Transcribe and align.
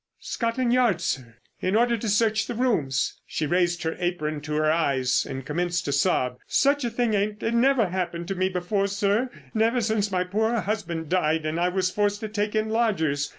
"Scotland 0.19 0.73
Yard, 0.73 0.99
sir. 0.99 1.35
In 1.61 1.75
order 1.75 1.95
to 1.95 2.09
search 2.09 2.47
the 2.47 2.55
rooms." 2.55 3.21
She 3.27 3.45
raised 3.45 3.83
her 3.83 3.95
apron 3.99 4.41
to 4.41 4.53
her 4.55 4.71
eyes 4.71 5.27
and 5.29 5.45
commenced 5.45 5.85
to 5.85 5.91
sob. 5.91 6.39
"Such 6.47 6.83
a 6.83 6.89
thing 6.89 7.13
ain't 7.13 7.39
never 7.43 7.87
happened 7.89 8.27
to 8.29 8.33
me 8.35 8.49
before, 8.49 8.87
sir, 8.87 9.29
never 9.53 9.79
since 9.79 10.11
my 10.11 10.23
poor 10.23 10.55
husband 10.61 11.09
died 11.09 11.45
and 11.45 11.59
I 11.59 11.69
was 11.69 11.91
forced 11.91 12.19
to 12.21 12.29
take 12.29 12.55
in 12.55 12.69
lodgers. 12.69 13.29